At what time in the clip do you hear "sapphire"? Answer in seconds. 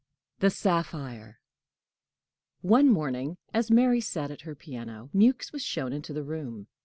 0.49-1.37